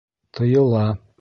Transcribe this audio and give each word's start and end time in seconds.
Тыйыла 0.35 0.85